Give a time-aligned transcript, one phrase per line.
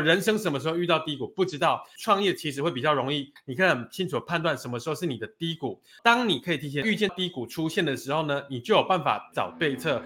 [0.00, 5.80] 人生什么时候遇到低谷不知道，创业其实会比较容易，你可以很清楚判断什么时候是你的低谷。
[6.02, 10.02] 当你可以提前预见低谷出现的时候呢，你就有办法找对策。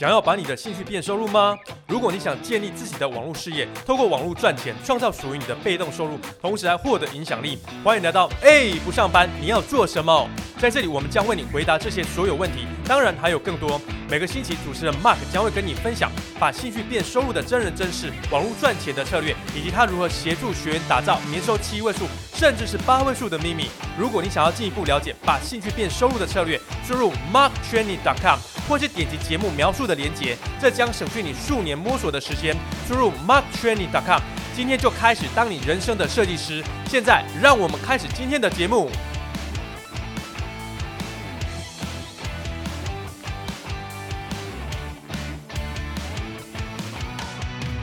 [0.00, 1.54] 想要把你的兴趣变收入吗？
[1.86, 10.26] 如果你想建立自己的网络事业，透过网络赚钱，创造属于你的被动收入，同时还获得影响力，欢迎来到 A 不上班，你要做什么？
[10.58, 13.78] 在这里，我们将为你回答这些所有问题，当然还有更多。
[14.08, 23.68] 每个星期，主持人 Mark 将会跟你分享把兴趣变收入的真人真事、网络赚钱的策略，以及他如何协助学员打造年收七位数甚至是八位数的秘密。
[23.98, 28.38] 如果你想要进一步了解把兴趣变收入的策略，输入 marktraining.com
[28.70, 32.56] 或是点击节目描述的连接，这将省去你数年摸索的时间。
[32.86, 34.20] 输入 marktraining.com，
[34.54, 36.62] 今天就开始当你人生的设计师。
[36.86, 38.88] 现在，让我们开始今天的节目。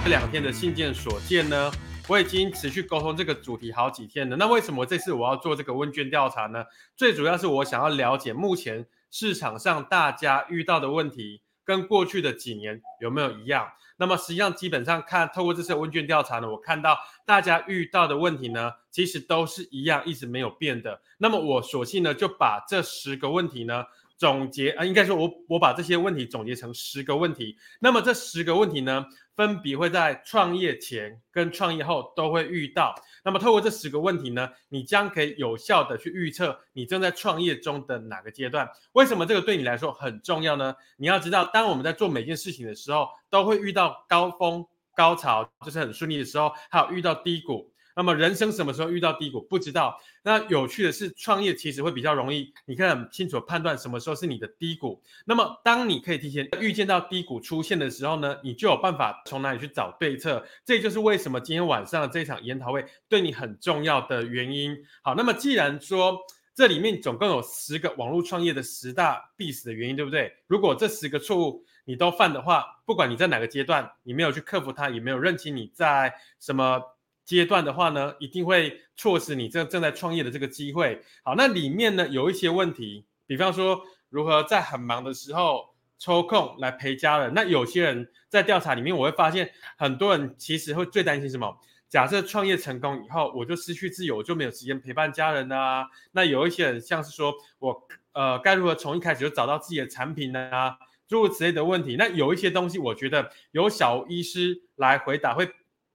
[0.05, 1.69] 这两天的信件所见呢，
[2.07, 4.38] 我已经持续沟通这个主题好几天了。
[4.38, 6.63] 那为什么这次我要做这个问卷调查呢？
[6.95, 8.85] 最主要是我想要了解目前
[9.19, 13.67] 市场上大家遇到的问题跟过去的几年有没有一样。
[13.97, 21.01] 那么实际上基本上看透过这次问卷调查呢，我看到大家遇到的问题呢，其实都是一样，一直没有变的。
[21.17, 23.85] 那么我索性呢就把这十个问题呢。
[24.17, 27.55] 总结啊，应该说我我把这些问题总结成十个问题。
[27.79, 32.95] 那么这十个问题呢，分别会在创业前跟创业后都会遇到。
[33.23, 38.67] 那么透过这十个问题呢，你将可以有效的去预测你正在创业中的哪个阶段。
[38.93, 40.75] 为什么这个对你来说很重要呢？
[40.97, 47.71] 你要知道，当我们在做每件事情的时候，都会遇到高峰、高潮，就是很顺利的时候，还有遇到低谷。
[47.98, 50.00] 那么人生什么时候遇到低谷不知道。
[50.22, 55.02] 那有趣的是，创业其实会比较容易，你可以很清楚判断什么时候是你的低谷。
[55.26, 60.45] 那么当你可以提前预见到低谷出现的时候呢，你就有办法从哪里去找对策。
[60.64, 64.78] 这就是为什么今天晚上的这场研讨会对你很重要的原因。
[65.02, 66.19] 好，那么既然说
[66.53, 70.31] 这里面总共有十个网络创业的十大必死的原因，对不对？
[70.46, 76.80] 如果这十个错误你都犯的话，不管你在哪个阶段，你没有去克服它，也没有认清你在什么。
[77.27, 81.01] 阶段的话呢，一定会错失你正正在创业的这个机会。
[81.23, 87.33] 好，那里面呢有一些问题，比方说如何在很忙的时候抽空来陪家人。
[87.33, 91.53] 那有些人在调查里面，我会发现很多人其实会最担心什么？
[91.89, 95.85] 假设创业成功以后，我就失去自由，我就没有时间陪伴家人啊。
[96.13, 100.49] 那有一些人像是说我呃该如何从一开始就找到自己的产品呢？
[100.49, 100.77] 啊，
[101.09, 101.97] 诸如此类的问题。
[101.97, 105.49] 那有一些东西，我觉得由小医师来回答会。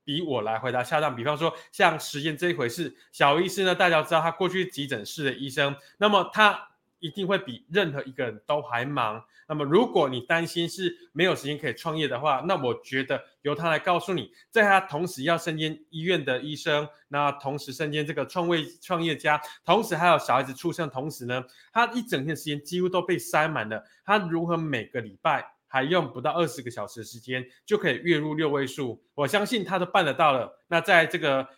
[0.05, 1.15] 比我来回答恰当。
[1.15, 6.69] 比方说，像时间这一回事，小医师呢，大家知道他过去急诊室的医生，那么他
[6.99, 9.25] 一定会比任何一个人都还忙。
[9.49, 23.85] 那么，如果你担心是没有时间可以创业的话，那我觉得由他来告诉你，在他同时要身兼医院的医生，那同时身兼这个创位创业家，同时还有小孩子出生，同时呢，他一整天时间几乎都被塞满了。
[24.05, 25.45] 他如何每个礼拜？
[25.73, 30.53] 还用不到二十个小时的时间就可以月入六位数，我相信他都办得到了。
[30.69, 31.49] 那在这个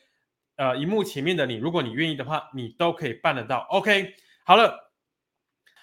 [0.54, 3.66] 呃荧幕前面的你，如果你愿意的话，你都可以办得到。
[3.70, 4.14] OK，
[4.44, 4.82] 好了。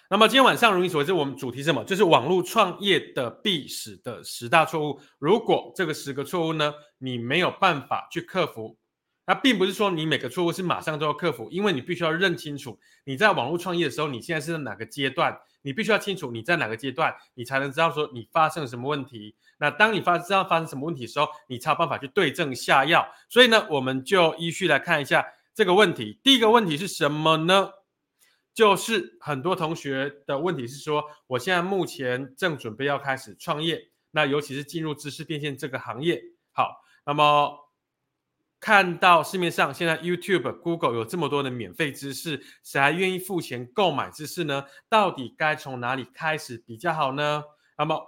[0.09, 1.83] 那么今天晚上如你所知，我们主题是什么？
[1.83, 4.99] 就是网络创业的必死的十大错误。
[5.19, 8.77] 如果这个十个错误呢，你没有办法去克服，
[9.25, 15.39] 那并不是说你每个错误是马上都要克服，因为你必须要认清楚你在网络创业的时候，你现在是在哪个阶段。
[15.63, 19.35] 你必须要清楚你在哪个阶段，你才能知道说你发生了什么问题。
[19.59, 23.07] 那当你发知道发生什么问题的时候，你才有办法去对症下药。
[23.29, 26.19] 所以呢，我们就依序来看一下这个问题。
[26.23, 27.69] 第一个问题是什么呢？
[28.55, 36.23] 就是很多同学的问题是说，我现在目前正准备要开始创业，那尤其是进入知识变现这个行业。
[36.53, 37.70] 好，那么。
[38.61, 44.65] 看到市面上现在 YouTube、Google 有这么多的免费知识，谁还愿意付钱购买知识呢？
[44.87, 47.43] 到底该从哪里开始比较好呢？
[47.75, 47.99] 那么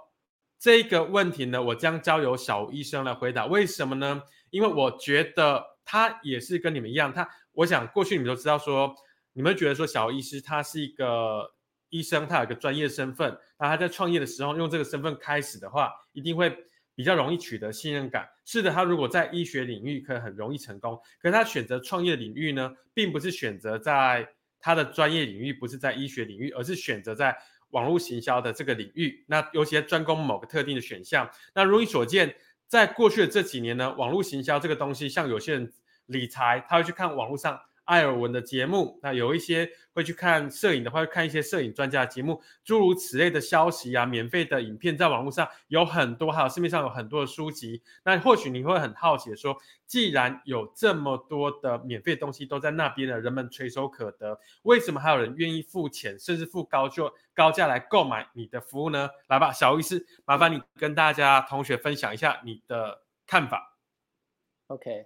[0.60, 3.46] 这个问题呢，我将交由小医生来回答。
[3.46, 4.22] 为什么呢？
[4.50, 8.94] 因为我觉得他也是跟你们一样，他我想过去你们都知道说，
[9.32, 11.52] 你们觉得说小医师他是一个
[11.88, 16.56] 医生，他有个专业身份，那他在创业的时候用这个身份开始的话，一定会。
[16.94, 18.28] 比较容易取得信任感。
[18.44, 24.28] 是的，他如果在医学领域可以很容易成功，可是他选择创业领域呢，并不是选择在
[24.60, 27.36] 他的专业领域，不是在医学领域，而是选择在
[27.70, 29.24] 网络行销的这个领域。
[29.26, 31.28] 那尤其专攻某个特定的选项。
[31.54, 32.34] 那如你所见，
[32.66, 35.72] 在过去的这几年呢，网络行销这个东西，像有些人
[36.06, 47.82] 理财，他会去看网络上艾尔文的节目，那有一些会去看摄影的话，会看一些摄影专家的节目，诸如此类的消息啊，免费的影片在网络上有很多，还有市面上有很多的书籍。
[48.04, 59.10] 那或许你会很好奇说，既然有这么多的免费东西都在那边了，人们垂手可得，为什么还有人愿意付钱，甚至付高就高价来购买你的服务呢？
[59.28, 63.76] 来吧，小医师，麻烦你跟大家同学分享一下你的看法。
[64.68, 65.04] OK，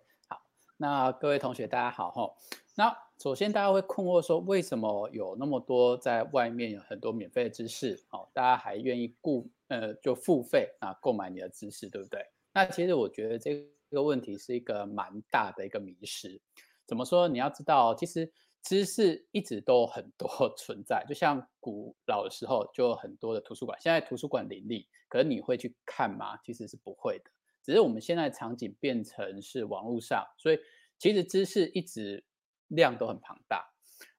[0.80, 2.32] 那各位同学大家好哈。
[2.76, 12.24] 那首先，大家会困惑说，为什么有那么多在外面有很多免费的知识，哦，大家还愿意雇呃就付费啊购买你的知识，对不对？
[12.54, 13.60] 那其实我觉得这
[13.90, 16.40] 个问题是一个蛮大的一个迷失。
[16.86, 17.26] 怎么说？
[17.26, 18.32] 你要知道，其实
[18.62, 26.38] 知识一直都很多 存在，就像古老的时候就有很多的图书馆，现在图书馆林立，可是你会去看吗？
[26.44, 27.30] 其实是不会的。
[27.68, 30.58] 只是我们现在场景变成是网络上，所以
[30.98, 32.24] 其实知识一直。
[32.72, 33.66] 量都很庞大，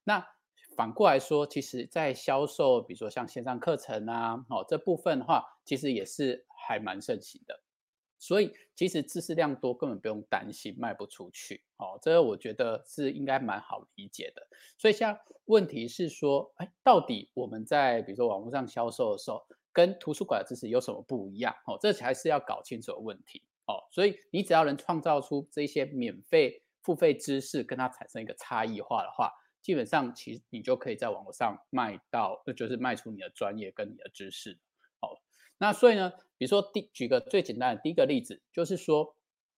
[0.03, 0.25] 那
[0.75, 7.61] 反过来说，其实，在销售，比如说像线上课程啊，哦，这部分的话，其实也是还蛮盛行的。
[8.17, 11.63] 所以，其实知识量多，根本不用担心卖不出去。
[11.77, 14.41] 哦，这个我觉得是应该蛮好理解的。
[14.79, 15.15] 所以，像
[15.45, 21.55] 问题是说，哎，到底我们在比如说网络上销售的时候，跟图书馆的知识有什么不一样？
[21.65, 23.41] 哦，这才是要搞清楚的问题。
[23.65, 26.63] 哦，所以你只要能创造出这些免费。
[26.81, 29.31] 付费知识跟它产生一个差异化的话，
[29.61, 34.57] 基本上其实你就可以在网络上卖到，就是卖出你的专业跟你的知识。
[35.01, 35.13] 好，
[35.57, 39.13] 那所以呢，比如说第举个最简单的第一个例子，就是说，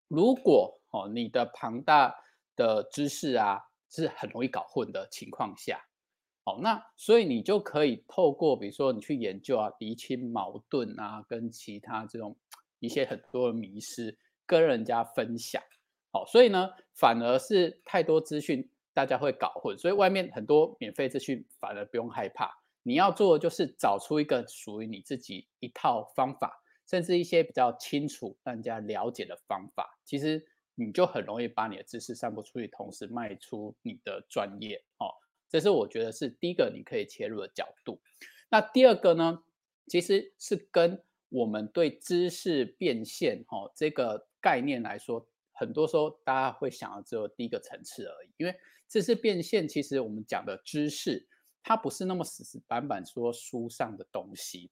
[0.08, 2.14] 如果哦你的庞大
[2.56, 3.62] 的知识啊
[3.92, 5.80] 是很容易搞混的情况下，
[6.44, 12.36] 好，那所以你就可以透过比如说你去研究啊，厘清矛盾啊，跟其他这种
[12.80, 15.62] 一些很多的迷失跟人家分享。
[16.12, 19.78] 好，所以呢，反而是太多资讯，大家会搞混。
[19.78, 22.52] 所以外面很多免费资讯，反而不用害怕。
[22.84, 26.52] 你要做的就是找出一个属于你自己一套方法，
[26.90, 29.98] 甚至一些比较清楚、让人家了解的方法。
[30.04, 30.44] 其实
[30.74, 34.84] 你就很容易把你的知识散播出去，同时卖出你的专业。
[34.98, 35.14] 哦，
[35.52, 38.00] 这是我觉得是第一个你可以切入的角度。
[38.50, 39.44] 那第二个呢，
[39.88, 45.28] 其实是跟我们对知识变现哦这个概念来说。
[45.54, 48.56] 很多时候，大家会想到只有第一个层次而已，因为
[48.88, 51.28] 知识变现，其实我们讲的知识，
[51.62, 54.72] 它不是那么死死板板说书上的东西。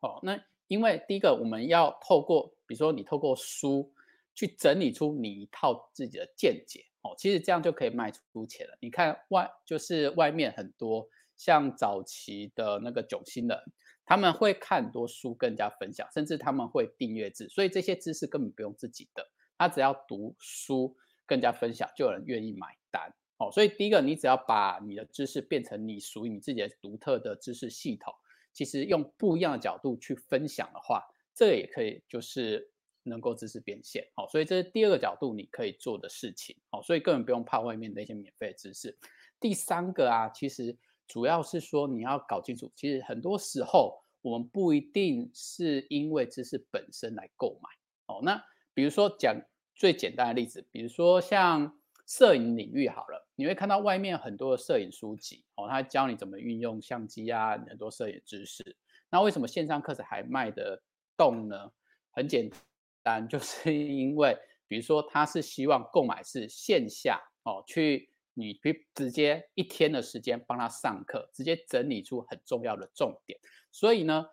[0.00, 3.90] 哦，那因为第一个，我们要透过，比如说你透过书
[4.34, 8.76] 去整理出你一套自己的见解，哦，其实这样就可以卖出钱了。
[8.80, 13.58] 你看外，就是外面很多像早期的那个囧星人，
[14.04, 19.24] 他们会看很多书跟人家分享，甚至他们会订阅制，所以这些知识根本不用自己的。
[19.56, 20.96] 他只要读书，
[21.26, 23.12] 更加分享，就有人愿意买单。
[23.38, 28.12] 哦，所以第一个，你只要把你的知识变成你属于你自己的独特的知识系统，
[28.52, 31.04] 其实用不一样的角度去分享的话，
[31.34, 32.68] 这个也可以就是
[33.08, 34.06] 能够知识变现。
[34.16, 36.56] 哦，所以这是第二个角度你可以做的事情。
[36.70, 38.96] 哦，所以根本不用怕外面那些免费知识。
[39.40, 40.76] 第三个啊，其实
[41.06, 48.14] 主要是说你要搞清楚，其实很多时候我们不一定是因为知识本身来购买。
[48.14, 48.42] 哦，那。
[48.74, 49.34] 比如说讲
[49.74, 51.76] 最简单的例子，比如说像
[52.06, 58.76] 摄影领域好了，你会看到外面很多的摄影书籍哦，他教你怎么运用相机啊，很多摄影知识。
[59.10, 60.80] 那为什么线上课程还卖得
[61.16, 61.72] 动呢？
[62.12, 62.48] 很简
[63.02, 64.36] 单，就是因为
[64.66, 68.58] 比如说他是希望购买是线下哦，去你
[68.94, 73.38] 直接一天的时间帮他上课，直接整理出很重要的重点。
[73.72, 74.26] 所以呢，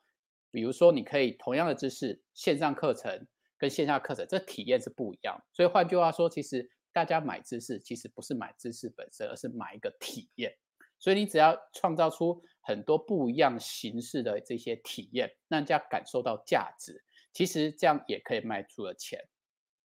[0.51, 3.27] 比如说你可以同样的知识线上课程。
[3.57, 10.53] 跟线下课程这体验是不一样，所以换句话说，其实大家买知识其实不是买知识本身，而是买一个体验。
[10.99, 17.01] 所以你只要创造出很多不一样形式的这些体验，让人家感受到价值，
[17.35, 19.19] 其实这样也可以卖出了钱。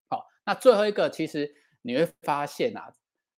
[0.08, 2.90] 好，那最后一个，其实你会发现啊，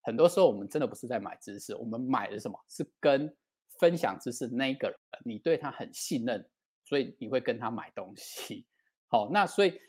[0.02, 2.56] 很多时候我们真的不是在买知识，我们买的什么？
[2.68, 3.36] 是跟
[3.80, 6.48] 分享知识那个人，你对他很信任，
[6.84, 8.64] 所以你会跟他买东西。
[9.08, 9.80] 好，那所以。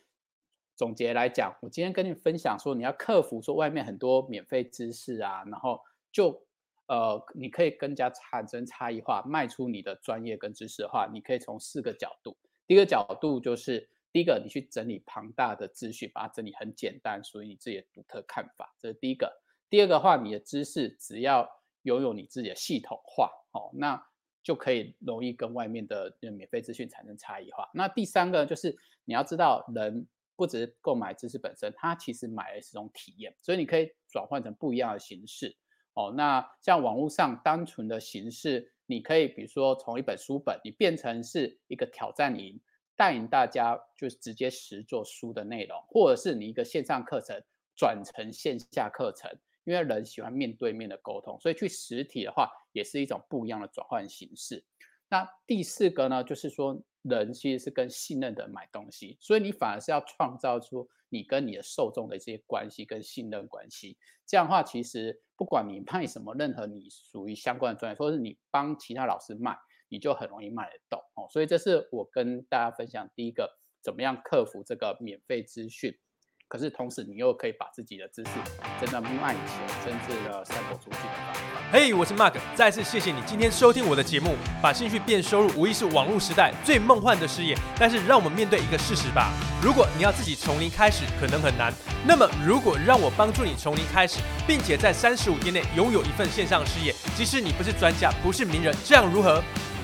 [0.76, 5.80] 总结来讲，我今天跟你分享说，你要克服说外面很多免费知识啊，然后
[6.12, 6.44] 就
[6.88, 12.36] 呃，你可以更加产生差异化，卖出你的专业跟知识的话，你可以从四个角度。
[12.66, 19.30] 第一个角度就是，第一个，你去整理庞大的资讯，把它整理很简单，属于你自己的独特看法，这是第一个。
[19.70, 21.50] 第二个话，你的知识只要
[21.82, 24.02] 拥有你自己的系统化，哦，那
[24.44, 27.70] 就可以容易跟外面的免费资讯产生差异化。
[27.74, 30.08] 那第三个就是你要知道人。
[30.36, 35.56] 不只是购买知识本身，它其实买的是一种体验，所以你可以转换成不一样的形式
[35.94, 36.12] 哦。
[36.12, 42.60] 那像网络上单纯的形式，你可以比如说从一本书本，你变成是一个挑战营，
[42.96, 47.42] 带领大家就直接实做书的内容，或者是你一个线上课程
[47.76, 49.32] 转成线下课程，
[49.64, 54.64] 因为人喜欢面对面的沟通，所以去实体的话也是一种不一样的转换形式。
[55.10, 63.98] 那第四个呢，就是说人其实是跟信任的人买东西，所以你反而是要创造出你跟你的受众的这些关系跟信任关系。
[64.26, 69.56] 这样的话，其实不管你卖什么，任何你属于相关的专业，或是你帮其他老师卖，
[69.94, 71.30] 你就很容易卖得动哦。
[71.32, 73.48] 所以这是我跟大家分享第一个，
[73.84, 75.94] 怎么样克服这个免费资讯。
[76.48, 78.32] 可是同时，你又可以把自己的知识
[78.82, 81.62] 真的卖钱，甚至的散播出去的方法。
[81.72, 84.36] 嘿我是 Mark，再次谢谢你今天收听我的节目。
[84.62, 87.56] 把兴趣变收入，无疑是网络时代最梦幻的事业。
[87.80, 89.32] 但是，让我们面对一个事实吧：
[89.64, 91.72] 如果你要自己从零开始，可能很难。
[92.08, 99.42] 那么，如果让我帮助你从零开始，并且在三十五天内拥有一份线上事业，即使你不是专家，不是名人，这样如何？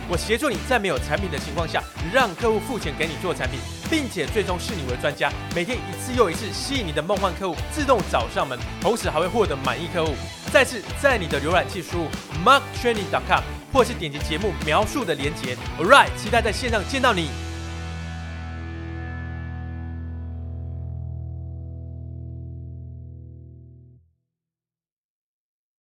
[0.09, 3.59] 我协助你在没有产品的情况下，让客户付钱给你做产品，
[3.91, 10.15] 并且最终视你为专家，每天一次又一次吸引你的梦幻客户自动找上门，同时还会获得满意客户。
[10.51, 12.07] 再次在你的浏览器输入
[12.43, 15.55] marktraining.com，或是点击节目描述的连接。
[15.79, 17.48] Alright，期待在线上见到你。